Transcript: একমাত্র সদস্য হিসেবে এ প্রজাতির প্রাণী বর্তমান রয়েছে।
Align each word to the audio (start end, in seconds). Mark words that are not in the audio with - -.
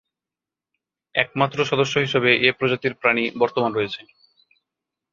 একমাত্র 1.15 1.57
সদস্য 1.65 1.95
হিসেবে 1.97 2.29
এ 2.39 2.49
প্রজাতির 2.57 2.93
প্রাণী 3.01 3.23
বর্তমান 3.41 3.71
রয়েছে। 3.73 4.01